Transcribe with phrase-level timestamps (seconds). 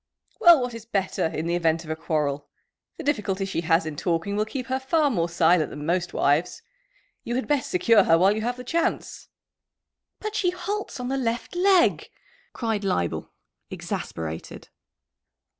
[0.39, 2.49] "Well, what is better, in the event of a quarrel?
[2.97, 6.63] The difficulty she has in talking will keep her far more silent than most wives.
[7.23, 9.27] You had best secure her while you have the chance."
[10.19, 12.09] "But she halts on the left leg,"
[12.51, 13.29] cried Leibel,
[13.69, 14.69] exasperated.